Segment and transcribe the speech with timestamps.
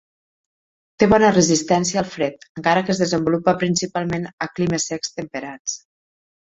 [1.03, 5.83] Té bona resistència al fred encara que es desenvolupa principalment a climes secs temperats.